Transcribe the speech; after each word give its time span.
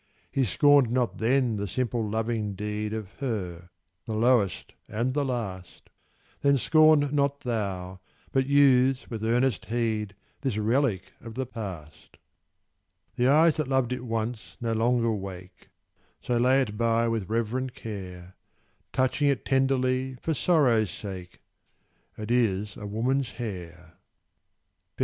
He 0.31 0.45
scorned 0.45 0.89
not 0.89 1.19
then 1.19 1.57
the 1.57 1.67
simple 1.67 2.03
loving 2.03 2.55
deed 2.55 2.91
Of 2.91 3.11
her, 3.19 3.69
the 4.07 4.15
lowest 4.15 4.73
and 4.87 5.13
the 5.13 5.23
last; 5.23 5.91
Then 6.41 6.57
scorn 6.57 7.11
not 7.13 7.41
thou, 7.41 7.99
but 8.31 8.47
use 8.47 9.07
with 9.11 9.23
earnest 9.23 9.65
heed 9.65 10.15
This 10.41 10.57
relic 10.57 11.13
of 11.21 11.35
the 11.35 11.45
past. 11.45 12.17
The 13.15 13.27
eyes 13.27 13.57
that 13.57 13.67
loved 13.67 13.93
it 13.93 14.03
once 14.03 14.57
no 14.59 14.73
longer 14.73 15.11
wake: 15.11 15.69
So 16.19 16.35
lay 16.37 16.61
it 16.61 16.79
by 16.79 17.07
with 17.07 17.29
reverent 17.29 17.75
care 17.75 18.35
Touching 18.93 19.27
it 19.27 19.45
tenderly 19.45 20.15
for 20.19 20.33
sorrow's 20.33 20.89
sake 20.89 21.41
It 22.17 22.31
is 22.31 22.75
a 22.75 22.87
woman's 22.87 23.33
hair. 23.33 23.99
_Feb. 24.97 24.99